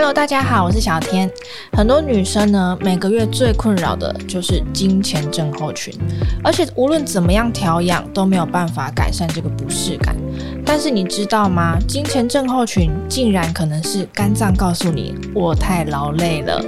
[0.00, 1.30] Hello，大家好，我是小天。
[1.72, 5.92] 很多女生呢，每个月最困扰的就是经前症候群，
[6.42, 10.16] 而且无论怎么样调养都没有办法改善这个不适感。
[10.64, 11.76] 但是你知道吗？
[11.86, 16.64] 经前症候群竟然可能是肝脏告诉你我太劳累了。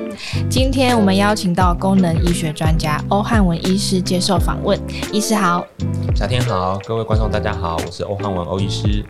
[0.50, 4.78] 今天我们邀请到功能医学专家欧汉文医师接受访问。
[5.10, 5.64] 医师好，
[6.14, 9.02] 小天好，各位观众大家好，我是欧汉文欧医师。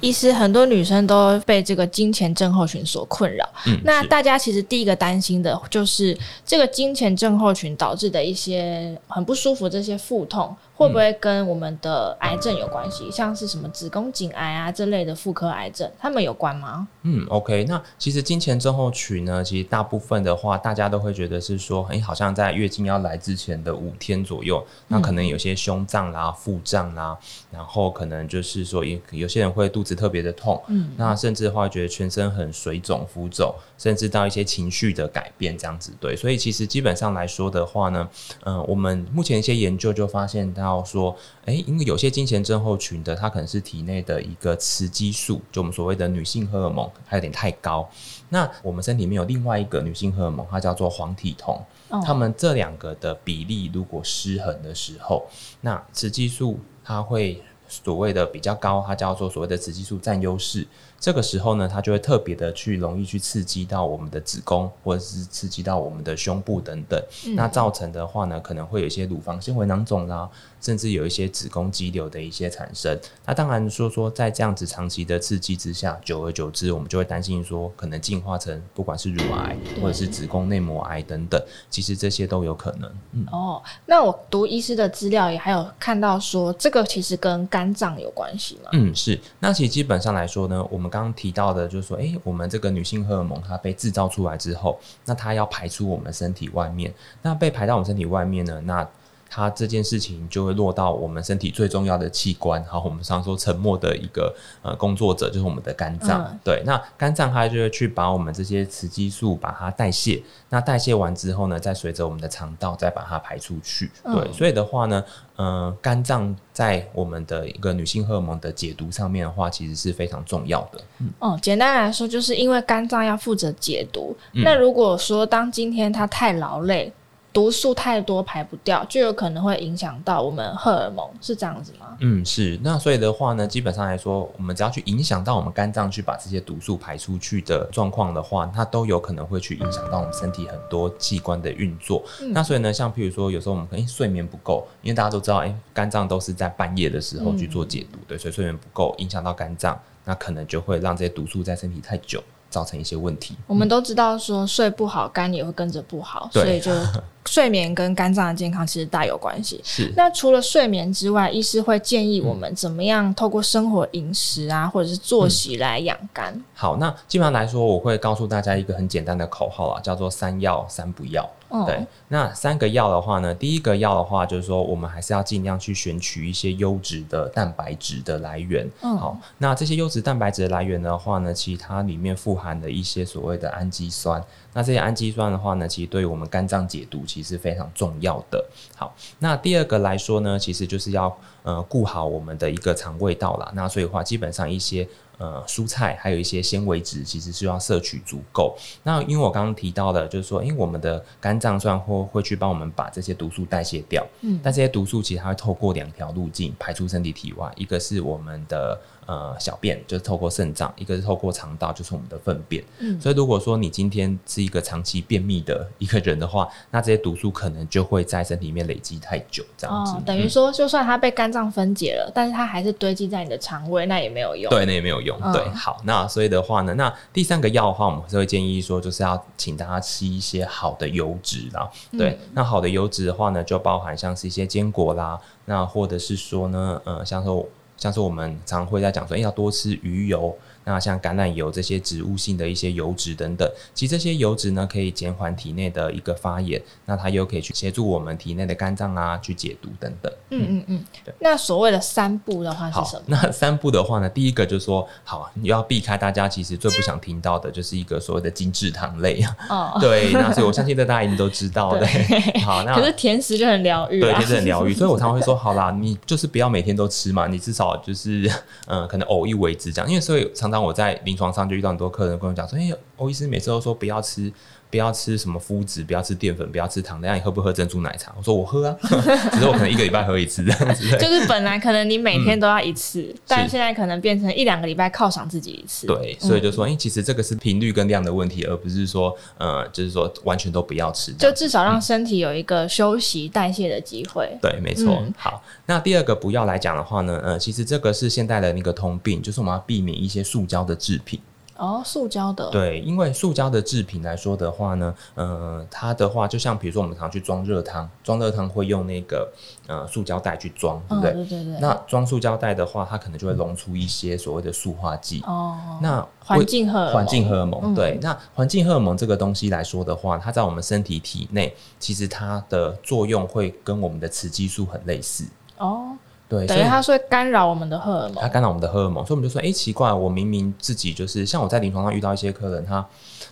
[0.00, 3.48] 医师，很多女生都被这个金钱症候群所困扰。
[3.66, 6.16] 嗯，那大家其实第一个担心的就是
[6.46, 10.54] 这个金钱症候群导致的一些很不舒服，这些腹痛。
[10.78, 13.10] 会不会跟我们的癌症有关系？
[13.10, 16.86] 像是什么子宫颈癌啊这类的妇科癌症，他们有关吗？
[17.02, 27.18] 嗯，OK，那其实经前症候群呢，其实大部分的话，大家都会觉得是说，哎，好像在月经要来之前的五天左右，那可能有些胸胀啦、腹胀啦，
[27.50, 38.08] 然后可能就是说，也有些人会肚子特别的痛，嗯，那甚至的话觉得全身很水肿、浮肿，甚至到一些情绪的改变这样子，对，所以其实基本上来说的话呢，
[38.44, 40.67] 嗯、呃，我们目前一些研究就发现到。
[40.68, 47.88] 要说，哎，因为有些经前症候群的，它可能是体内的一个雌激素，就我们所谓的女性荷尔蒙，它有点太高。
[48.28, 51.60] 那我们身体里面有另外一个女性荷尔蒙，它叫做黄体酮。
[52.04, 55.26] 它们这两个的比例如果失衡的时候，
[55.62, 60.66] 那雌激素它会所谓的比较高，它叫做所谓的雌激素占优势。
[61.00, 67.00] 这个时候呢，它就会特别的去容易去刺激到我们的子宫，或者是刺激到我们的胸部等等。
[67.24, 70.28] 嗯、那造成的话呢，可能会有一些乳房纤维囊肿啦，
[70.60, 72.98] 甚至有一些子宫肌瘤的一些产生。
[73.26, 82.90] 那当然说说在这样子长期的刺激之下，久而久之，我们就会担心说，可能进化成不管是乳癌或者是子宫内膜癌等等，其实这些都有可能。
[83.12, 88.70] 嗯、哦，那我读医师的资料也还有看到说，这个其实跟肝脏有关系吗？
[88.72, 89.18] 嗯，是。
[89.40, 96.92] 那其实基本上来说呢，我们刚刚提到的，就是说，哎、欸，我们这个女性荷尔蒙它被制造出来之后，那它要排出我们身体外面，
[97.22, 98.88] 那被排到我们身体外面呢，那
[99.30, 115.04] 它这件事情就会落到我们身体最重要的器官，好，我们常说沉默的一个呃工作者就是我们的肝脏，嗯、对，那肝脏它就会去把我们这些雌激素把它代谢，那代谢完之后呢，再随着我们的肠道再把它排出去，对，嗯、所以的话呢，
[115.36, 120.80] 呃，肝脏在我们的一个女性荷尔蒙的解毒上面的话，其实是非常重要的。
[120.98, 126.92] 嗯，哦，简单来说，就是因为肝脏要负责解毒，嗯、那如果说当今天它太劳累。
[127.30, 131.96] 毒素太多排不掉，就有可能会影响到我们荷尔蒙，是这样子吗？
[132.00, 132.58] 嗯，是。
[132.62, 142.02] 那所以的话呢，基本上来说，我们只要去影响到我们肝脏去把这些毒素排出去的状况的话，它都有可能会去影响到我们身体很多器官的运作。
[142.22, 153.36] 嗯、那所以呢，像譬如说，有时候我们可能睡眠不够，因为大家都知道，哎、欸，肝脏都是在半夜的时候去做解毒，嗯、对，所以睡眠不够影响到肝脏，那可能就会让这些毒素在身体太久，造成一些问题。
[153.46, 156.72] 我们都知道说睡不好，肝也会跟着不好，所以就。
[157.28, 159.60] 睡眠跟肝脏的健康其实大有关系。
[159.62, 159.92] 是。
[159.94, 166.32] 那除了睡眠之外，医师会建议我们怎么样透过生活饮食啊，或者是作息来养肝。
[166.32, 166.44] 嗯。
[166.54, 171.28] 好，那基本上来说，我会告诉大家一个很简单的口号啊，叫做“三要三不要”。
[171.48, 171.64] 哦。
[171.66, 171.86] 对。
[172.08, 178.68] 那三个要的话呢，第一个要的话就是说，我们还是要尽量去选取一些优质的蛋白质的来源。
[178.82, 178.96] 嗯。
[178.96, 184.22] 好，那这些优质蛋白质的来源的话呢，其实它里面富含的一些所谓的氨基酸。
[184.58, 188.44] 那这些氨基酸的话呢，其实对于我们肝脏解毒其实是非常重要的。
[188.74, 193.52] 好，那第二个来说呢，其实就是要呃顾好我们的一个肠胃道啦。
[193.54, 198.58] 那所以的话，基本上一些呃蔬菜还有一些纤维质，其实是要摄取足够。
[198.82, 208.76] 那因为我刚刚提到的，就是说，因为我们的肝脏虽然会会去帮我们把这些毒素代谢掉，嗯，但这些毒素其实它会透过两条路径排出身体体外，一个是我们的。
[209.08, 212.62] 呃，小便就是透过肾脏，一个是透过肠道，就是我们的粪便。
[212.78, 219.92] 嗯，所以如果说你今天是一个长期便秘的一个人的话，那这些毒素可能就会在身体里面累积太久，这样子。
[219.92, 224.48] 哦，等于说，就算它被肝脏分解了，嗯，但是它还是堆积在你的肠胃，那也没有用。
[224.48, 225.18] 对，那也没有用。
[225.22, 231.68] 嗯，对，好，那所以的话呢，那第三个药的话，我们是会建议说，就是要请大家吃一些好的油脂啦。
[231.92, 237.46] 对，嗯，那好的油脂的话呢，就包含像是一些坚果啦，那或者是说呢，呃，像说。
[237.78, 240.36] 像是我们常会在讲说，哎，要多吃鱼油，
[240.68, 250.12] 那像橄榄油这些植物性的一些油脂等等，其实这些油脂呢可以减缓体内的一个发炎，那它又可以去协助我们体内的肝脏啊去解毒等等。
[250.28, 250.84] 嗯嗯嗯。
[251.02, 251.14] 对。
[251.20, 253.02] 那所谓的三步的话是什么？
[253.06, 259.36] 那三步的话呢，第一个就是说，好，你要避开大家其实最不想听到的，就是一个所谓的精制糖类啊。
[259.48, 259.78] 哦。
[259.80, 261.80] 对，那所以我相信这大家一定都知道的。
[261.80, 264.02] 对好，那可是甜食就很疗愈。
[264.02, 268.30] 对，甜食很疗愈，所以我常常会说，好啦，你就是不要每天都吃嘛，你至少就是
[268.66, 274.32] 嗯，可能偶一为之这样，因为所以常常我在临床上就遇到很多客人跟我讲说，哎、欧医师每次都说不要吃。
[274.70, 277.00] 不要吃什么麸质，不要吃淀粉，不要吃糖。
[277.00, 278.12] 那你喝不喝珍珠奶茶？
[278.16, 278.76] 我说我喝啊，
[279.32, 280.90] 只是我可能一个礼拜喝一次这样子。
[280.98, 285.86] 就是本来可能你每天都要一次，嗯、但现在可能变成一两个礼拜犒赏自己一次。
[285.86, 291.12] 对，所以就说，哎、嗯，其实这个是频率跟量的问题，而不是说，呃，就是说完全都不要吃。
[291.14, 294.30] 就至少让身体有一个休息代谢的机会。
[294.42, 294.98] 对，没错。
[295.00, 301.18] 嗯、好，那第二个不要来讲的话呢，呃，其实这个是现代的那个通病，就是我们要避免一些塑胶的制品。
[301.58, 302.48] 哦，塑胶的。
[302.50, 309.28] 对，因为塑胶的制品来说的话呢，呃，它的话就像比如说我们常去装热汤，装热汤会用那个
[309.66, 311.10] 呃塑胶袋去装，对不对？
[311.10, 311.60] 哦、对对对。
[311.60, 315.20] 那装塑胶袋的话，它可能就会溶出一些所谓的塑化剂。
[315.26, 315.58] 哦。
[315.82, 316.94] 那环境荷尔蒙。
[316.94, 317.96] 环境荷尔蒙，对。
[317.96, 325.24] 嗯、那环境荷尔蒙这个东西来说的话，它在我们身体体内，其实它的作用会跟我们的雌激素很类似。
[325.58, 325.96] 哦。
[326.28, 332.86] 对，等于它是会干扰我们的荷尔蒙，它干扰我们的荷尔蒙，所以我们就说，哎，奇怪，我明明自己就是像我在临床上遇到一些客人，他，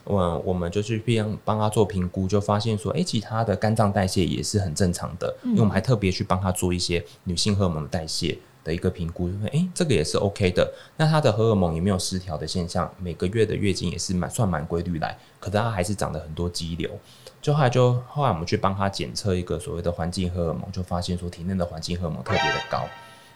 [0.04, 16.90] 我我们就去帮帮他做评估，就发现说，哎，其他的肝脏代谢也是很正常的，嗯、因为我们还特别去帮他做一些女性荷尔蒙的代谢的一个评估，就说，哎，这个也是 OK 的，那他的荷尔蒙也没有失调的现象，每个月的月经也是蛮算蛮规律来，可是他还是长了很多肌瘤。
[17.46, 22.84] 就后来就后来我们去帮他检测一个所谓的环境荷尔蒙，就发现说体内的环境荷尔蒙特别的高。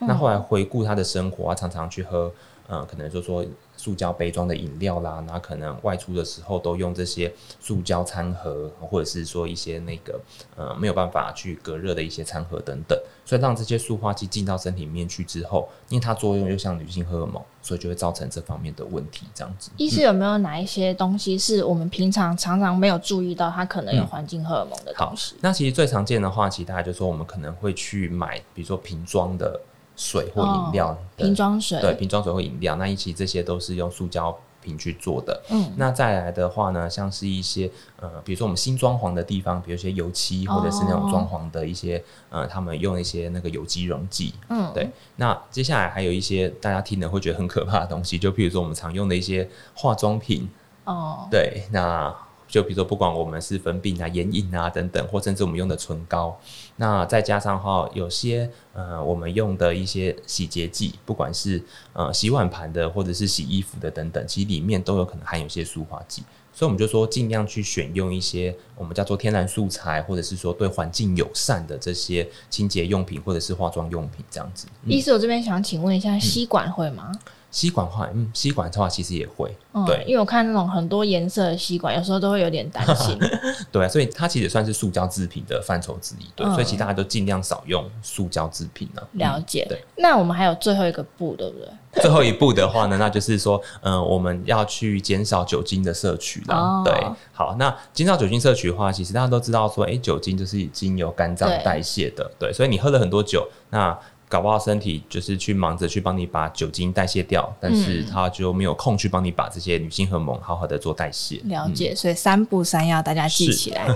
[0.00, 2.32] 嗯、那后来回顾他的生活，他常常去喝，
[2.69, 3.44] 嗯、呃，可能就说
[3.76, 10.20] 塑胶杯装的饮料啦，那可能外出的时候都用这些塑胶餐盒，或者是说一些那个
[10.56, 17.41] 呃没有办法去隔热的一些餐盒等等，所以让这些塑化剂进到身体里面去之后，因为它作用又像女性荷尔蒙。
[17.62, 19.70] 所以就会造成这方面的问题，这样子。
[19.76, 25.35] 医师有没有哪一些东西是我们平常常常没有注意到，它可能有环境荷尔蒙的东西？
[25.35, 29.61] 嗯、那其实最常见的话，其实大家就说我们可能会去买，比如说瓶装的
[30.00, 34.35] 水或饮料，瓶装水，对，瓶装水或饮料，那一期这些都是用塑胶。
[34.62, 41.97] 瓶去做的，嗯，那再来的话呢，像是一些呃，比如说我们新装潢的地方，比如一些油漆或者是那种装潢的一些、
[42.29, 44.91] 哦、呃，他们用一些那个有机溶剂，嗯，对。
[45.17, 50.46] 那接下来还有一些大家听了会觉得很可怕的东西，就比如说我们常用的一些化妆品，
[50.85, 52.14] 哦，对，那。
[52.50, 56.37] 就比如说，不管我们是粉饼啊、眼影啊等等，或甚至我们用的唇膏，
[56.76, 61.62] 那再加上哈，有些呃，我们用的一些洗洁剂，不管是
[61.93, 66.23] 呃洗碗盘的，或者是洗衣服的等等，其实里面都有可能含有一些塑化剂。
[66.52, 74.67] 所以我们就说，尽量去选用一些我们叫做天然素材，或者是说对环境友善的这些清洁用品，或者是化妆用品这样子。
[74.85, 77.12] 医、嗯、师，我这边想请问一下，吸管会吗？
[77.14, 77.20] 嗯
[77.50, 83.19] 吸管的话，嗯，吸管的话其实也会，嗯、对，因为我看那种很多颜色的吸管，有时候都会有点担心。
[83.73, 89.08] 对啊，所以它其实算是塑胶制品的范畴之一，对，嗯、所以其实大家都尽量少用塑胶制品呢、啊。
[89.14, 89.85] 了解，对。
[89.97, 92.02] 那我们还有最后一个步，对不对？
[92.02, 96.55] 最后一步的话呢，那就是说，嗯、 呃，我们要去减少酒精的摄取了。
[96.55, 96.94] 哦、对，
[97.32, 103.99] 好，那减少酒精摄取的话，其实大家都知道说，哎、欸，酒精就是已经有肝脏代谢的，对，对，所以你喝了很多酒，那。
[104.31, 111.41] 搞不好身体就是去忙着去帮你把酒精代谢掉，但是他就没有空去帮你把这些女性荷尔蒙好好的做代谢。
[111.47, 113.88] 了解，所以三不三要大家记起来。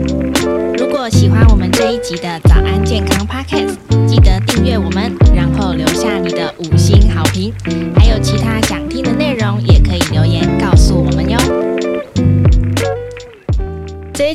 [0.78, 3.76] 如果喜欢我们这一集的早安健康 Podcast，
[4.06, 7.52] 记得订阅我们，然后留下你的五星好评。
[7.96, 8.87] 还有其他想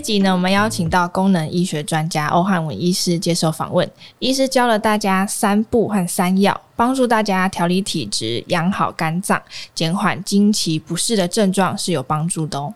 [0.04, 3.90] 集呢，我们邀请到功能医学专家欧汉文医师接受访问。
[4.20, 9.42] 医师教了大家三步和三药，帮助大家调理体质、养好肝脏、
[9.74, 12.74] 减缓经期不适的症状是有帮助的哦。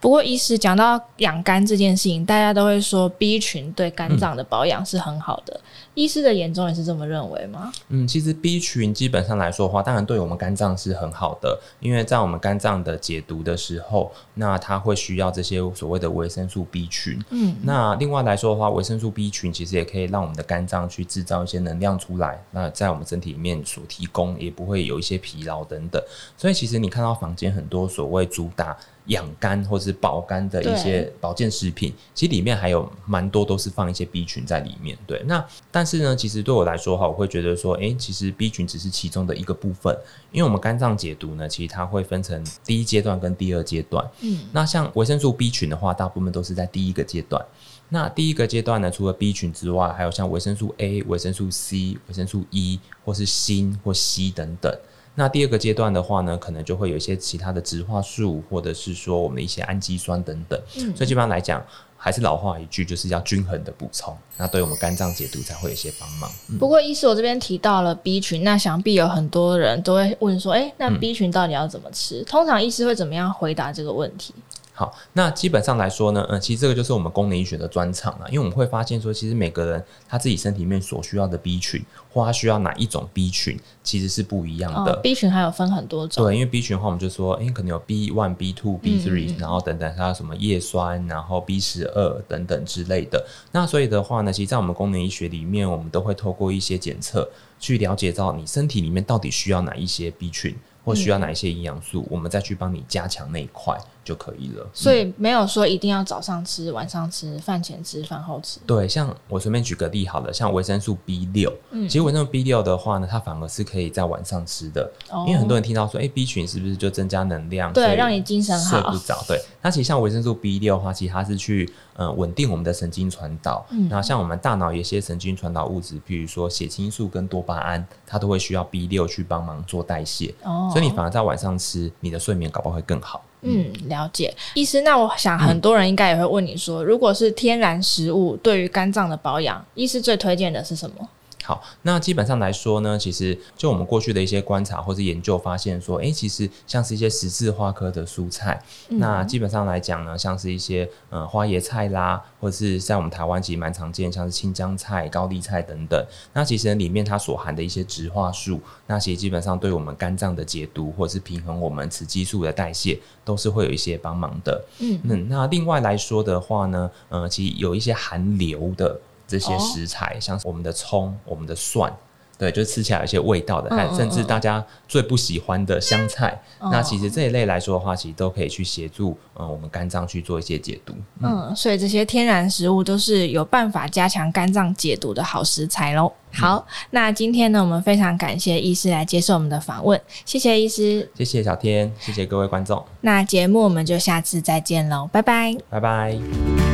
[0.00, 5.54] 不过，医师讲到养肝这件事情，大家都会说 B 群对肝脏的保养是很好的。
[5.54, 7.70] 嗯医师的眼中也是这么认为吗？
[7.88, 17.22] 嗯，其实 B 群基本上来说的话，当然对我们肝脏是很好的，因为在我们肝脏的解毒的时候，那它会需要这些所谓的维生素 B 群。
[17.30, 26.02] 嗯，那另外来说的话，维生素 B 群其实也可以让我们的肝脏去制造一些能量出来，那在我们身体里面所提供也不会有一些疲劳等等。
[26.36, 34.98] 所以其实你看到房间很多所谓主打养肝或是保肝的一些保健食品，其实里面还有蛮多都是放一些 B 群在里面。
[35.06, 35.38] 对，那
[35.70, 39.94] 但但是呢，其实对我来说哈，我会觉得说，诶、欸，其实 B 群只是其中的一个部分，
[40.32, 44.02] 因为我们肝脏解毒呢，其实它会分成第一阶段跟第二阶段。
[44.22, 47.44] 嗯，那像维生素 B 群的话，大部分都是在第一个阶段。
[47.90, 54.74] 那第一个阶段呢，除了 B 群之外，还有像维生素 A、维生素 C、维生素 E，或是锌或硒等等。
[55.16, 60.60] 那第二个阶段的话呢，可能就会有一些其他的植化素，或者是说我们的一些氨基酸等等。
[60.76, 61.64] 嗯，所以基本上来讲，
[61.96, 66.30] 还是老话一句，就是要均衡的补充，那对我们肝脏解毒才会有一些帮忙。
[66.50, 72.20] 嗯、不过，医师我这边提到了 B 群，那想必有很多人都会问说，哎、欸，那 B 群到底要怎么吃？
[72.20, 74.34] 嗯、通常医师会怎么样回答这个问题？
[74.76, 81.80] 好，那基本上来说呢，嗯，其实这个就是我们功能医学的专长了，因为我们会发现说，其实每个人他自己身体里面所需要的 B 群，
[82.12, 84.92] 或他需要哪一种 B 群，其实是不一样的。
[84.92, 86.24] 哦、B 群还有分很多种。
[86.24, 93.24] 对，因为 B 群的话，我们就说，诶，可能有 B one、B two、B three，然后等等，它有什么叶酸，然后 B 十二等等之类的。
[93.52, 100.56] 那所以的话呢，其实，在我们功能医学里面，我们都会透过一些检测，去了解到你身体里面到底需要哪一些 B 群。
[100.86, 104.66] 或需要哪一些营养素，嗯、我们再去帮你加强那一块就可以了。
[104.72, 108.60] 所以没有说一定要早上吃、晚上吃、饭前吃、饭后吃。
[108.66, 117.72] 对，像我随便举个例好了，像维生素 B 六，嗯，其实维生素 B 六的话呢，它反而是可以在晚上吃的，哦、因为很多人听到说，哎、欸、，B 群是不是就增加能量？
[117.72, 119.24] 对，让你精神好，睡不着。
[119.26, 123.64] 对，那其实像维生素 B 六的话，其实它是去嗯稳定我们的神经传导。
[123.70, 130.34] 嗯，然后像我们大脑有一些神经传导物质，比如说血清素跟多巴胺，它都会需要 B 六去帮忙做代谢。
[130.42, 131.54] 哦，所以你反而在晚上。
[131.56, 133.22] 吃你的睡眠搞不好会更好。
[133.44, 134.34] 嗯，了解。
[134.54, 141.08] 医师，那我想很多人应该也会问你说，如果是天然食物对于肝脏的保养，医师最推荐的是什么？
[141.44, 164.64] 好，那基本上来说呢，其实就我们过去的一些观察或是研究发现说，诶、欸，其实像是一些十字花科的蔬菜，嗯、那基本上来讲呢，像是一些呃花椰菜啦，或者是在我们台湾其实蛮常见，像是青江菜、高丽菜等等，那其实里面它所含的一些植化素，那其实基本上对我们肝脏的解毒或者是平衡我们雌激素的代谢，都是会有一些帮忙的。
[164.78, 168.98] 嗯，嗯，那另外来说的话呢，呃，其实有一些含硫的。
[169.26, 171.92] 这些食材，像是我们的葱、我们的蒜，
[172.36, 180.92] 对，就是吃起来有些味道的，嗯嗯嗯，甚至大家最不喜欢的香菜，嗯、那其实这一类来说的话，其实都可以去协助嗯我们肝脏去做一些解毒。
[181.20, 186.12] 嗯，嗯，所以这些天然食物都是有办法加强肝脏解毒的好食材喽。
[186.32, 192.84] 好，嗯、那今天呢，我们非常感谢医师来接受我们的访问，谢谢医师，谢谢小天，谢谢各位观众。
[193.02, 196.73] 那节目我们就下次再见喽，拜拜，拜拜。